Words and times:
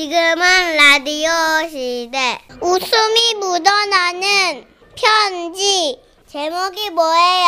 지금은 0.00 0.76
라디오 0.76 1.30
시대. 1.70 2.38
웃음이 2.60 3.34
묻어나는 3.40 4.66
편지. 4.94 5.98
제목이 6.26 6.90
뭐예요? 6.90 7.46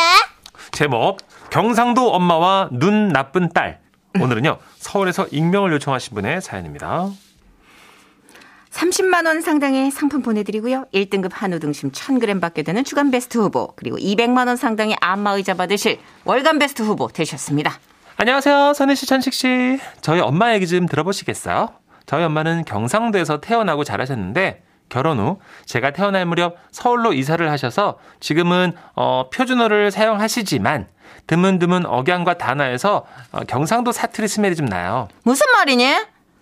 제목 0.73 1.19
경상도 1.51 2.11
엄마와 2.11 2.71
눈 2.73 3.09
나쁜 3.09 3.51
딸. 3.51 3.81
오늘은요 4.19 4.57
서울에서 4.79 5.27
익명을 5.31 5.75
요청하신 5.75 6.15
분의 6.15 6.41
사연입니다. 6.41 7.11
30만 8.71 9.27
원 9.27 9.43
상당의 9.43 9.91
상품 9.91 10.23
보내드리고요. 10.23 10.87
1등급 10.95 11.33
한우 11.35 11.59
등심 11.59 11.93
1000g 11.93 12.41
받게 12.41 12.63
되는 12.63 12.83
주간 12.83 13.11
베스트 13.11 13.37
후보 13.37 13.75
그리고 13.77 13.99
200만 13.99 14.47
원 14.47 14.57
상당의 14.57 14.97
안마 15.03 15.33
의자 15.33 15.53
받으실 15.53 15.99
월간 16.25 16.59
베스트 16.59 16.81
후보 16.81 17.09
되셨습니다. 17.09 17.79
안녕하세요 18.17 18.73
선희 18.73 18.97
씨 18.97 19.05
천식 19.05 19.35
씨. 19.35 19.79
저희 20.01 20.21
엄마 20.21 20.55
얘기 20.55 20.67
좀 20.67 20.87
들어보시겠어요? 20.87 21.88
저희 22.09 22.25
엄마는 22.25 22.65
경상도에서 22.65 23.41
태어나고 23.43 23.85
자라셨는데 23.85 24.63
결혼 24.89 25.19
후 25.19 25.39
제가 25.67 25.91
태어날 25.91 26.25
무렵 26.25 26.57
서울로 26.71 27.13
이사를 27.13 27.49
하셔서 27.51 27.99
지금은 28.19 28.73
어, 28.97 29.29
표준어를 29.31 29.91
사용하시지만 29.91 30.89
드문드문 31.27 31.85
억양과 31.85 32.39
단어에서 32.39 33.05
어, 33.31 33.41
경상도 33.47 33.93
사투리 33.93 34.27
스멜이 34.27 34.57
좀 34.57 34.65
나요. 34.65 35.09
무슨 35.23 35.45
말이니? 35.53 35.97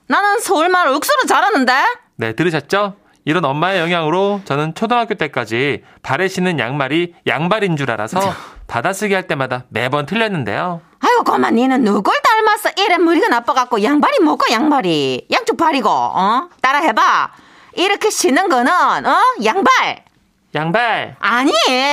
나는 0.07 0.39
서울말 0.39 0.87
억수로 0.87 1.25
잘하는데? 1.27 1.73
네, 2.15 2.33
들으셨죠? 2.35 2.95
이런 3.25 3.45
엄마의 3.45 3.81
영향으로 3.81 4.43
저는 4.45 4.77
초등학교 4.77 5.15
때까지 5.15 5.83
발에 6.05 6.29
신는 6.29 6.61
양말이 6.61 7.15
양발인 7.27 7.77
줄 7.77 7.91
알아서 7.91 8.21
받아쓰기 8.69 9.15
할 9.15 9.27
때마다 9.27 9.65
매번 9.69 10.07
틀렸는데요. 10.07 10.81
아이고 11.01 11.25
고마 11.25 11.51
니는 11.51 11.83
누굴 11.83 12.15
닮았어 12.57 12.71
이래 12.77 12.99
머리가 12.99 13.29
나빠갖고 13.29 13.83
양발이 13.83 14.21
뭐고 14.21 14.51
양발이 14.51 15.29
양쪽 15.31 15.57
발이고 15.57 15.89
어 15.89 16.49
따라 16.61 16.79
해봐 16.81 17.31
이렇게 17.75 18.11
신는 18.11 18.49
거는 18.49 18.73
어 19.07 19.17
양발 19.45 20.05
양발. 20.55 21.17
아니 21.19 21.53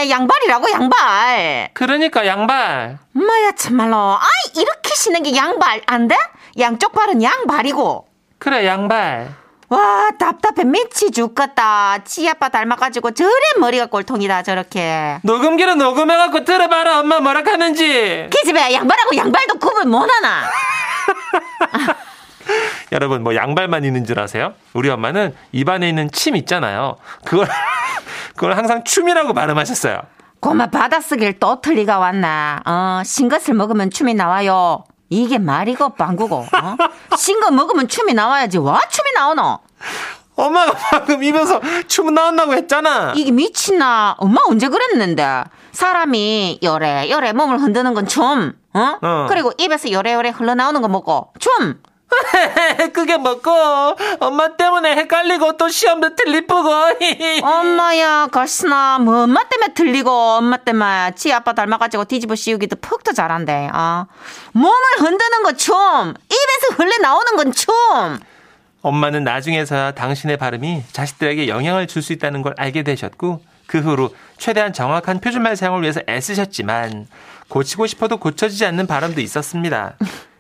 양발이라고 0.10 0.72
양발 0.72 1.70
그러니까 1.74 2.26
양발. 2.26 2.98
엄마야 3.16 3.52
참말로 3.58 3.98
아이 3.98 4.52
이렇게 4.62 4.96
신는 4.96 5.24
게 5.24 5.36
양발 5.36 5.82
안 5.86 6.08
돼? 6.08 6.16
양쪽 6.60 6.94
발은 6.94 7.22
양발이고 7.22 8.08
그래, 8.40 8.66
양발. 8.66 9.34
와 9.74 10.10
답답해 10.20 10.66
미치 10.66 11.10
죽겠다 11.10 11.98
지 12.06 12.30
아빠 12.30 12.50
닮아가지고 12.50 13.12
저래 13.12 13.32
머리가 13.60 13.88
꼴통이다 13.88 14.44
저렇게 14.44 15.18
녹음기로 15.24 15.74
녹음해갖고 15.76 16.44
들어봐라, 16.44 17.00
엄마 17.00 17.20
뭐라 17.20 17.42
하는지. 17.44 18.28
기집애 18.30 18.72
양발하고 18.72 19.16
양발도 19.16 19.58
구분 19.58 19.90
못하나 19.90 20.44
여러분, 22.92 23.24
뭐 23.24 23.34
양발만 23.34 23.84
있는 23.84 24.06
줄 24.06 24.20
아세요? 24.20 24.54
우리 24.74 24.90
엄마는 24.90 25.34
입안에 25.54 25.90
있는 25.90 26.12
침 26.12 26.36
있잖아요. 26.36 26.98
그걸, 27.26 27.48
그걸 28.36 28.56
항상 28.56 28.84
춤이라고 28.84 29.34
발음하셨어요. 29.34 30.02
고마 30.40 30.68
받아쓰길 30.68 31.40
또 31.40 31.62
틀리가 31.62 31.98
왔나 31.98 32.62
어 32.66 33.02
신것을 33.04 33.56
먹으면 33.56 33.90
춤이 33.90 34.14
나와요 34.14 34.84
이게 35.10 35.38
말이고 35.38 35.90
방구고 35.90 36.36
어? 36.38 37.16
신거 37.18 37.52
먹으면 37.52 37.88
춤이 37.88 38.14
나와야지 38.14 38.58
와 38.58 38.80
춤이 38.90 39.12
나오노 39.14 39.60
엄마가 40.36 40.74
방금 40.74 41.24
입에서 41.24 41.62
춤 41.88 42.14
나온다고 42.16 42.54
했잖아. 42.54 43.14
이게 43.16 43.30
미친나 43.32 44.16
엄마 44.18 44.42
언제 44.48 44.68
그랬는데 44.68 45.44
사람이 45.72 46.60
요래 46.64 47.08
요래 47.12 47.34
몸을 47.34 47.60
흔드는 47.60 47.94
건 47.94 48.08
춤 48.08 48.54
어? 48.74 48.98
어. 49.02 49.26
그리고 49.30 49.52
입에서 49.60 49.92
요래요래 49.92 50.30
흘러나오는 50.30 50.82
거 50.82 50.88
먹고 50.88 51.34
춤 51.40 51.80
그게 52.94 53.18
먹고? 53.18 53.52
엄마 54.20 54.56
때문에 54.56 54.96
헷갈리고 54.96 55.58
또 55.58 55.68
시험도 55.70 56.16
틀리쁘고. 56.16 56.70
엄마야 57.44 58.28
가시나 58.28 59.00
뭐 59.00 59.24
엄마 59.24 59.44
때문에 59.44 59.74
들리고 59.74 60.10
엄마 60.12 60.58
때문에 60.58 61.12
지 61.16 61.32
아빠 61.34 61.54
닮아가지고 61.54 62.06
뒤집어 62.06 62.36
씌우기도 62.36 62.78
푹도 62.78 63.14
잘한대 63.14 63.70
아 63.72 64.06
몸을 64.54 64.74
흔드는 65.00 65.44
거춤 65.44 65.74
입에서 66.30 66.76
흘러 66.78 66.98
나오는 67.02 67.36
건춤 67.36 67.74
엄마는 68.82 69.24
나중에서야 69.24 69.92
당신의 69.92 70.38
발음이 70.38 70.84
자식들에게 70.92 71.48
영향을 71.48 71.88
줄 71.88 72.02
수 72.04 72.12
있다는 72.14 72.42
걸 72.42 72.54
알게 72.58 72.84
되셨고 72.84 73.42
그 73.68 73.80
후로 73.80 74.14
최대한 74.38 74.74
정확한 74.74 75.20
표준말 75.22 75.56
사용을 75.56 75.82
위해서 75.84 76.02
애쓰셨지만 76.10 77.08
고치고 77.48 77.88
싶어도 77.88 78.18
고쳐지지 78.18 78.66
않는 78.66 78.88
발음도 78.88 79.22
있었습니다. 79.22 79.96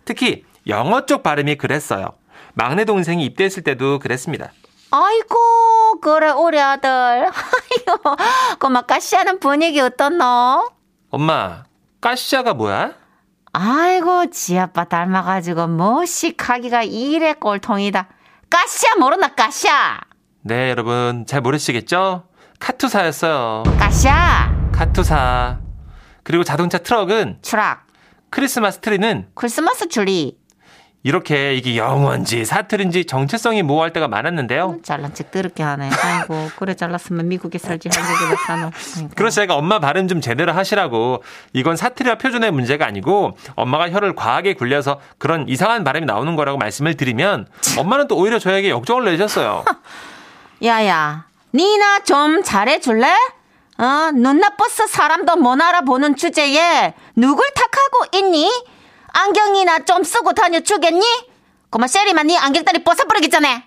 특히 0.05 0.43
영어 0.67 1.05
쪽 1.05 1.23
발음이 1.23 1.55
그랬어요. 1.55 2.13
막내 2.53 2.85
동생이 2.85 3.25
입대했을 3.25 3.63
때도 3.63 3.99
그랬습니다. 3.99 4.51
아이고 4.91 5.99
그래 6.01 6.29
우리 6.29 6.59
아들 6.59 6.89
아이고 7.25 8.15
고마 8.59 8.83
까시하는 8.83 9.39
분위기 9.39 9.79
어떻노 9.79 10.69
엄마, 11.09 11.63
까시아가 11.99 12.53
뭐야? 12.53 12.93
아이고 13.53 14.29
지 14.29 14.57
아빠 14.57 14.83
닮아가지고 14.85 15.67
뭐씩하기가 15.67 16.83
이래 16.83 17.33
꼴통이다 17.33 18.07
까시야 18.49 18.95
모르나 18.99 19.29
까시야 19.29 19.99
네, 20.41 20.69
여러분 20.69 21.25
잘 21.25 21.41
모르시겠죠? 21.41 22.27
카투사였어요. 22.59 23.63
까시야 23.79 24.69
카투사. 24.73 25.59
그리고 26.23 26.43
자동차 26.43 26.77
트럭은 26.79 27.39
추락 27.41 27.87
크리스마스 28.29 28.79
트리는 28.79 29.27
크리스마스 29.35 29.87
줄리 29.87 30.37
이렇게 31.13 31.53
이게 31.53 31.75
영어인지 31.75 32.45
사투리인지 32.45 33.03
정체성이 33.05 33.61
모호할 33.61 33.91
때가 33.91 34.07
많았는데요. 34.07 34.77
잘난 34.83 35.13
척 35.13 35.31
더럽게 35.31 35.61
하네 35.61 35.89
아이고 36.01 36.49
그래 36.57 36.75
잘났으면 36.75 37.27
미국에 37.27 37.57
살지 37.57 37.89
한국에 37.93 38.29
왜 38.29 38.35
사노. 38.47 38.71
그래서 39.15 39.41
제가 39.41 39.55
엄마 39.55 39.79
발음 39.79 40.07
좀 40.07 40.21
제대로 40.21 40.53
하시라고 40.53 41.21
이건 41.51 41.75
사투리와 41.75 42.15
표준의 42.17 42.51
문제가 42.51 42.85
아니고 42.85 43.37
엄마가 43.55 43.89
혀를 43.91 44.15
과하게 44.15 44.53
굴려서 44.53 45.01
그런 45.17 45.47
이상한 45.49 45.83
발음이 45.83 46.05
나오는 46.05 46.37
거라고 46.37 46.57
말씀을 46.57 46.95
드리면 46.95 47.47
엄마는 47.77 48.07
또 48.07 48.15
오히려 48.15 48.39
저에게 48.39 48.69
역정을 48.69 49.03
내셨어요. 49.03 49.65
야야, 50.63 51.25
니나 51.53 51.99
좀 52.05 52.41
잘해줄래? 52.43 53.13
어, 53.77 54.11
눈 54.13 54.39
나빠서 54.39 54.87
사람도 54.87 55.35
못 55.35 55.59
알아보는 55.59 56.15
주제에 56.15 56.93
누굴 57.17 57.45
탓하고 57.53 58.17
있니? 58.25 58.49
안경이나 59.13 59.79
좀 59.85 60.03
쓰고 60.03 60.33
다녀주겠니? 60.33 61.03
고마 61.69 61.87
쉐리만 61.87 62.27
니 62.27 62.37
안경다리 62.37 62.83
벗어버리겠잖아. 62.83 63.63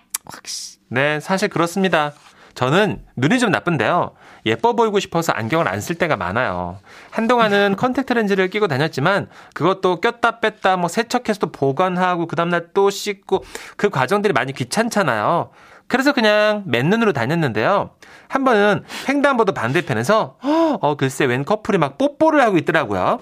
네, 0.89 1.19
사실 1.19 1.49
그렇습니다. 1.49 2.13
저는 2.53 3.03
눈이 3.15 3.39
좀 3.39 3.51
나쁜데요. 3.51 4.13
예뻐 4.45 4.73
보이고 4.73 4.99
싶어서 4.99 5.31
안경을 5.33 5.67
안 5.67 5.79
쓸 5.79 5.95
때가 5.95 6.15
많아요. 6.15 6.79
한동안은 7.11 7.75
컨택트 7.77 8.13
렌즈를 8.13 8.49
끼고 8.49 8.67
다녔지만 8.67 9.29
그것도 9.53 10.01
꼈다 10.01 10.39
뺐다 10.39 10.77
뭐 10.77 10.87
세척해서 10.89 11.39
또 11.39 11.51
보관하고 11.51 12.27
그 12.27 12.35
다음날 12.35 12.69
또 12.73 12.89
씻고 12.89 13.43
그 13.75 13.89
과정들이 13.89 14.33
많이 14.33 14.53
귀찮잖아요. 14.53 15.51
그래서 15.87 16.13
그냥 16.13 16.63
맨눈으로 16.65 17.13
다녔는데요. 17.13 17.91
한 18.27 18.43
번은 18.43 18.83
횡단보도 19.07 19.53
반대편에서 19.53 20.37
어 20.81 20.95
글쎄 20.97 21.25
웬 21.25 21.45
커플이 21.45 21.77
막 21.77 21.97
뽀뽀를 21.97 22.41
하고 22.41 22.57
있더라고요. 22.57 23.19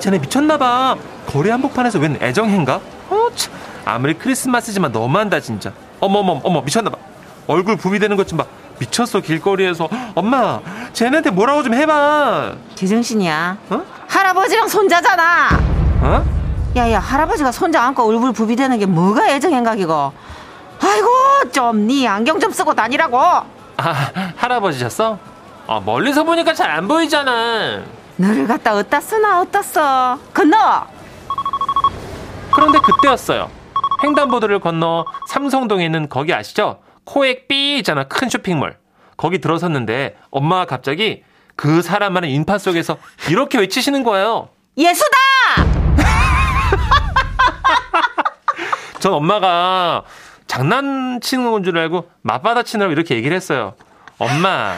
쟤네 0.00 0.18
미쳤나봐. 0.18 0.96
거리 1.26 1.50
한복판에서 1.50 1.98
웬 1.98 2.18
애정행가? 2.22 2.80
어 3.10 3.28
참. 3.34 3.52
아무리 3.84 4.14
크리스마스지만 4.14 4.92
너무한다 4.92 5.40
진짜. 5.40 5.72
어머 6.00 6.20
어머 6.20 6.40
어머 6.44 6.60
미쳤나봐. 6.62 6.96
얼굴 7.46 7.76
부비되는 7.76 8.16
것 8.16 8.26
좀 8.26 8.38
봐. 8.38 8.44
미쳤어 8.78 9.20
길거리에서. 9.20 9.88
엄마 10.14 10.60
쟤네한테 10.92 11.30
뭐라고 11.30 11.62
좀 11.62 11.74
해봐. 11.74 12.52
제정신이야. 12.76 13.56
어? 13.70 13.82
할아버지랑 14.06 14.68
손자잖아. 14.68 15.48
어? 16.02 16.24
야 16.76 16.90
야, 16.92 17.00
할아버지가 17.00 17.50
손자 17.50 17.82
안고 17.82 18.06
얼굴 18.08 18.32
부비되는 18.32 18.78
게 18.78 18.86
뭐가 18.86 19.28
애정행각이고. 19.30 20.12
아이고, 20.80 21.08
좀니 21.50 22.06
안경 22.06 22.38
좀 22.38 22.52
쓰고 22.52 22.72
다니라고. 22.74 23.18
아 23.20 24.10
할아버지셨어? 24.36 25.18
아 25.66 25.80
멀리서 25.84 26.22
보니까 26.24 26.54
잘 26.54 26.70
안 26.70 26.86
보이잖아. 26.86 27.80
너를 28.18 28.46
갖다 28.46 28.74
어디다 28.74 29.00
쓰나 29.00 29.40
어디다 29.40 29.62
써. 29.62 30.18
건너. 30.34 30.86
그런데 32.52 32.78
그때였어요. 32.80 33.50
횡단보도를 34.02 34.60
건너 34.60 35.04
삼성동에 35.28 35.84
있는 35.84 36.08
거기 36.08 36.32
아시죠? 36.34 36.80
코엑 37.04 37.48
B 37.48 37.78
있잖아. 37.78 38.04
큰 38.04 38.28
쇼핑몰. 38.28 38.76
거기 39.16 39.40
들어섰는데 39.40 40.16
엄마가 40.30 40.66
갑자기 40.66 41.24
그 41.56 41.82
사람만의 41.82 42.32
인파 42.32 42.58
속에서 42.58 42.98
이렇게 43.30 43.58
외치시는 43.58 44.04
거예요. 44.04 44.48
예수다! 44.76 45.16
전 49.00 49.12
엄마가 49.14 50.04
장난치는 50.46 51.50
건 51.50 51.64
줄 51.64 51.76
알고 51.78 52.08
맞받아치느라고 52.22 52.92
이렇게 52.92 53.16
얘기를 53.16 53.36
했어요. 53.36 53.74
엄마, 54.18 54.76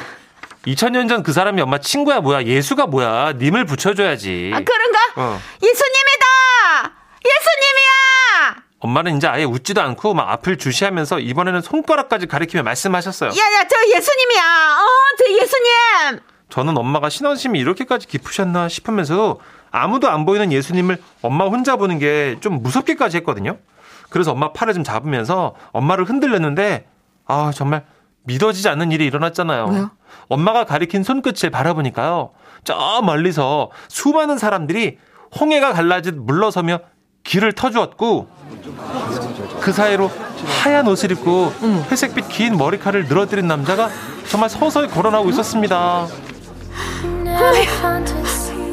2000년 0.67 1.09
전 1.09 1.23
그 1.23 1.33
사람이 1.33 1.61
엄마 1.62 1.79
친구야 1.79 2.21
뭐야? 2.21 2.45
예수가 2.45 2.87
뭐야? 2.87 3.33
님을 3.35 3.65
붙여줘야지. 3.65 4.51
아, 4.55 4.61
그런가? 4.61 4.99
어. 5.17 5.41
예수님이다! 5.62 6.93
예수님이야! 7.25 8.62
엄마는 8.81 9.17
이제 9.17 9.27
아예 9.27 9.45
웃지도 9.45 9.81
않고 9.81 10.15
막 10.15 10.31
앞을 10.31 10.59
주시하면서 10.59 11.21
이번에는 11.21 11.61
손가락까지 11.61 12.27
가리키며 12.27 12.62
말씀하셨어요. 12.62 13.31
야야 13.31 13.65
저 13.69 13.77
예수님이야. 13.97 14.77
어저 14.81 15.33
예수님. 15.43 16.21
저는 16.49 16.77
엄마가 16.77 17.09
신앙심이 17.11 17.59
이렇게까지 17.59 18.07
깊으셨나 18.07 18.69
싶으면서 18.69 19.39
아무도 19.71 20.09
안 20.11 20.25
보이는 20.27 20.51
예수님을 20.51 21.01
엄마 21.23 21.45
혼자 21.47 21.77
보는 21.77 21.99
게 21.99 22.37
좀 22.41 22.62
무섭게까지 22.62 23.19
했거든요. 23.19 23.59
그래서 24.09 24.33
엄마 24.33 24.53
팔을 24.53 24.75
좀 24.75 24.83
잡으면서 24.83 25.55
엄마를 25.73 26.05
흔들렸는데 26.05 26.89
아 27.27 27.53
정말 27.55 27.85
믿어지지 28.25 28.69
않는 28.69 28.91
일이 28.93 29.05
일어났잖아요. 29.07 29.67
왜요? 29.67 29.91
엄마가 30.29 30.65
가리킨 30.65 31.03
손끝을 31.03 31.51
바라보니까요. 31.51 32.31
저 32.65 33.01
멀리서 33.03 33.71
수많은 33.89 34.39
사람들이 34.39 34.99
홍해가 35.39 35.73
갈라짓 35.73 36.15
물러서며 36.15 36.81
길을 37.25 37.53
터주었고 37.53 38.29
그 39.61 39.73
사이로 39.73 40.11
하얀 40.62 40.87
옷을 40.89 41.12
입고 41.12 41.53
회색빛 41.91 42.29
긴 42.29 42.57
머리카락을 42.57 43.07
늘어뜨린 43.09 43.47
남자가 43.47 43.89
정말 44.29 44.49
서서히 44.49 44.89
걸어나오고 44.89 45.31
있었습니다. 45.31 46.07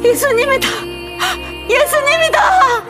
예수님이다. 0.04 0.68
예수님이다. 1.68 2.40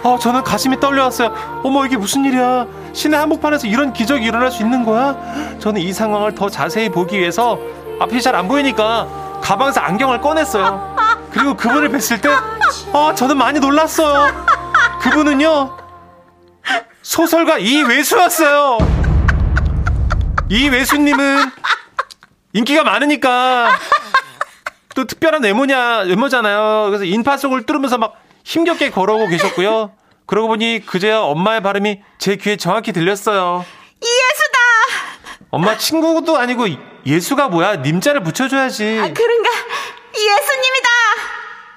어, 0.05 0.19
저는 0.19 0.43
가슴이 0.45 0.79
떨려왔어요. 0.79 1.61
어머, 1.65 1.85
이게 1.85 1.97
무슨 1.97 2.25
일이야? 2.25 2.67
신의 2.93 3.19
한복판에서 3.19 3.67
이런 3.67 3.93
기적이 3.93 4.27
일어날 4.27 4.50
수 4.50 4.62
있는 4.62 4.85
거야? 4.85 5.17
저는 5.59 5.81
이 5.81 5.93
상황을 5.93 6.35
더 6.35 6.49
자세히 6.49 6.89
보기 6.89 7.19
위해서 7.19 7.59
앞이 8.00 8.23
잘 8.23 8.35
안 8.35 8.47
보이니까 8.49 9.41
가방에서 9.43 9.81
안경을 9.81 10.21
꺼냈어요. 10.21 10.97
그리고 11.33 11.55
그분을 11.56 11.89
뵀을 11.91 12.21
때, 12.23 12.29
어, 12.93 13.15
저는 13.15 13.37
많이 13.37 13.61
놀랐어요. 13.61 14.33
그분은요, 15.00 15.77
소설가 17.03 17.59
이외수였어요. 17.59 18.79
이외수님은 20.49 21.50
인기가 22.55 22.83
많으니까 22.85 23.71
또 24.95 25.05
특별한 25.05 25.43
외모냐, 25.45 25.99
외모잖아요. 26.00 26.87
그래서 26.89 27.05
인파 27.05 27.37
속을 27.37 27.67
뚫으면서 27.67 27.99
막 27.99 28.15
힘겹게 28.45 28.91
걸어오고 28.91 29.29
계셨고요. 29.29 29.93
그러고 30.27 30.49
보니 30.49 30.85
그제야 30.87 31.21
엄마의 31.21 31.62
발음이 31.62 32.00
제 32.19 32.37
귀에 32.37 32.56
정확히 32.56 32.93
들렸어요. 32.93 33.65
예수다. 34.03 34.59
엄마 35.50 35.77
친구도 35.77 36.37
아니고 36.37 36.67
예수가 37.08 37.49
뭐야? 37.49 37.76
님자를 37.76 38.22
붙여줘야지. 38.22 38.99
아, 39.00 39.08
그런가? 39.14 39.50
예수님이다. 40.14 40.88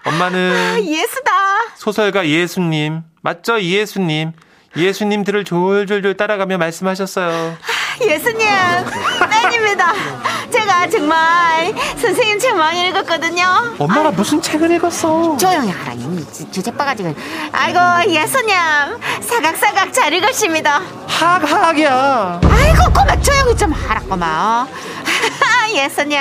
엄마는 0.04 0.86
예수다. 0.86 1.32
소설가 1.76 2.28
예수님, 2.28 3.04
맞죠? 3.22 3.62
예수님. 3.62 4.34
예수님들을 4.76 5.46
졸졸졸 5.46 6.16
따라가며 6.18 6.58
말씀하셨어요. 6.58 7.58
예수님, 8.02 8.48
팬입니다. 9.30 9.94
제가 10.50 10.90
정말 10.90 11.74
선생님 11.98 12.40
책 12.40 12.56
많이 12.56 12.88
읽었거든요. 12.88 13.76
엄마가 13.78 14.12
무슨 14.12 14.42
책을 14.42 14.72
읽었어? 14.72 15.38
조용히 15.38 15.70
하라, 15.72 15.94
이 15.94 16.26
주제 16.52 16.72
빠가지고. 16.72 17.14
아이고, 17.52 17.80
예수님, 18.12 18.56
사각사각 19.22 19.94
잘 19.94 20.14
읽으십니다. 20.14 20.82
학학이야. 21.08 22.42
아이고, 22.44 22.94
꼬막 22.94 23.24
조용히 23.24 23.56
좀 23.56 23.72
하라, 23.72 24.02
꼬막. 24.02 24.68
예수님, 25.76 26.18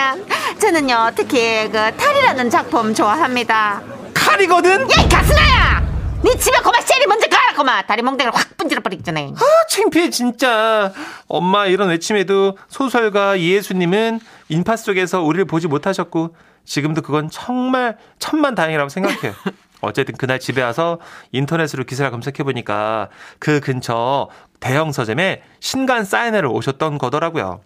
저는요, 0.61 1.11
특히 1.17 1.69
그 1.71 1.97
탈이라는 1.97 2.51
작품 2.51 2.95
좋아합니다. 2.95 3.83
칼이거든? 4.15 4.83
야, 4.83 5.03
이 5.05 5.09
가스나야! 5.09 5.81
네 6.23 6.37
집에 6.37 6.59
꼬막 6.59 6.83
셀이 6.83 7.07
먼저 7.07 7.27
가라, 7.29 7.55
꼬막. 7.55 7.87
다리 7.87 8.03
몽댕이를 8.03 8.35
확 8.35 8.57
분질러 8.59 8.83
버리기 8.83 9.03
전에. 9.03 9.33
아, 9.35 9.67
창피해, 9.71 10.11
진짜. 10.11 10.93
엄마 11.29 11.67
이런 11.67 11.89
외침에도 11.89 12.59
소설가 12.69 13.41
예수님은 13.41 14.21
인파 14.51 14.77
속에서 14.77 15.23
우리를 15.23 15.47
보지 15.47 15.67
못하셨고, 15.67 16.37
지금도 16.65 17.01
그건 17.03 17.31
정말 17.31 17.97
천만 18.19 18.55
다행이라고 18.55 18.91
생각해요. 18.91 19.33
어쨌든 19.81 20.15
그날 20.17 20.39
집에 20.39 20.61
와서 20.63 20.99
인터넷으로 21.33 21.85
기사를 21.85 22.11
검색해 22.11 22.43
보니까 22.45 23.09
그 23.39 23.61
근처 23.61 24.29
대형 24.61 24.93
서점에 24.93 25.43
신간 25.61 26.05
사인회를 26.05 26.51
오셨던 26.51 26.99
거더라고요. 26.99 27.63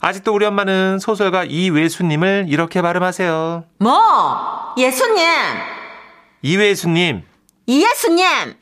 아직도 0.00 0.34
우리 0.34 0.44
엄마는 0.44 0.98
소설가 0.98 1.44
이외수님을 1.44 2.46
이렇게 2.48 2.82
발음하세요. 2.82 3.64
뭐? 3.78 4.74
예수님! 4.76 5.24
이외수님, 6.42 7.22
이예수님! 7.66 8.54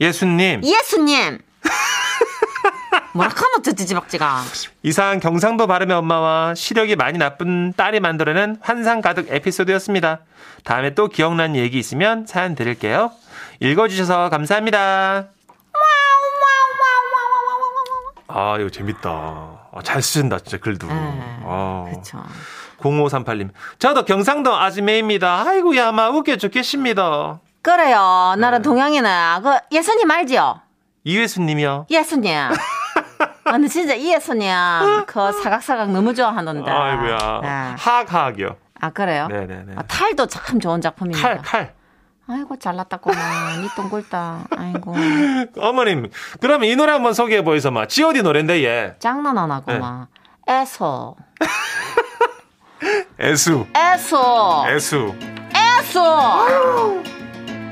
예수님. 0.00 0.60
예수님! 0.64 1.38
뭐라 3.14 3.30
하면 3.34 3.62
듣지, 3.62 3.86
지박지가. 3.86 4.42
이상 4.82 5.20
경상도 5.20 5.66
발음의 5.66 5.96
엄마와 5.96 6.54
시력이 6.54 6.96
많이 6.96 7.18
나쁜 7.18 7.72
딸이 7.74 8.00
만들어낸 8.00 8.56
환상 8.60 9.00
가득 9.00 9.30
에피소드였습니다. 9.30 10.20
다음에 10.64 10.94
또 10.94 11.08
기억나는 11.08 11.56
얘기 11.56 11.78
있으면 11.78 12.26
사연 12.26 12.54
드릴게요. 12.54 13.12
읽어주셔서 13.60 14.30
감사합니다. 14.30 15.28
아, 18.28 18.56
이거 18.58 18.68
재밌다. 18.70 19.10
아, 19.10 19.82
잘 19.82 20.02
쓰신다, 20.02 20.38
진짜 20.38 20.58
글도. 20.58 20.86
아. 20.90 21.86
그쵸. 21.92 22.22
0538님. 22.78 23.50
저도 23.78 24.04
경상도 24.04 24.54
아지매입니다. 24.54 25.42
아이고 25.46 25.76
야, 25.76 25.92
마 25.92 26.08
웃겨 26.10 26.36
죽겠습니다. 26.36 27.40
그래요. 27.62 28.34
나는 28.38 28.60
동양이네. 28.62 29.08
그, 29.42 29.56
예수님 29.70 30.10
알지요? 30.10 30.60
이회수님이요. 31.04 31.86
예수님. 31.90 32.32
아, 33.44 33.52
근데 33.52 33.68
진짜 33.68 33.94
이 33.94 34.12
예수님, 34.12 34.50
그 35.06 35.32
사각사각 35.42 35.90
너무 35.90 36.14
좋아하는데. 36.14 36.68
아이고야. 36.70 37.40
네. 37.42 37.48
하악하악이요. 37.78 38.56
아, 38.80 38.90
그래요? 38.90 39.28
네네네. 39.28 39.74
아, 39.76 39.82
탈도 39.82 40.26
참 40.26 40.58
좋은 40.58 40.80
작품입니다. 40.80 41.22
칼, 41.28 41.38
칼. 41.42 41.74
아이고, 42.28 42.56
잘났다구만. 42.58 43.62
니 43.62 43.68
똥굴다. 43.74 44.46
아이고. 44.56 44.94
어머님, 45.58 46.10
그러면 46.40 46.68
이 46.68 46.76
노래 46.76 46.92
한번 46.92 47.14
소개해 47.14 47.42
보이소, 47.42 47.70
마. 47.70 47.86
GOD 47.86 48.22
노래인데, 48.22 48.64
얘. 48.64 48.94
장난 48.98 49.36
안 49.38 49.50
하구만. 49.50 50.06
애소. 50.48 51.16
애수. 53.20 53.66
애소. 53.76 54.64
애수. 54.68 55.14
애소. 55.54 57.21